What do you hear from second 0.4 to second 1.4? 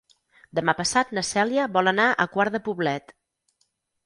Demà passat na